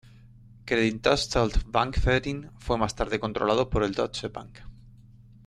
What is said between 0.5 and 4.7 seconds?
Creditanstalt-Bankverein fue más tarde controlado por el Deutsche Bank.